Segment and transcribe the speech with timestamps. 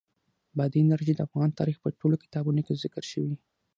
[0.57, 3.35] بادي انرژي د افغان تاریخ په ټولو کتابونو کې ذکر شوې.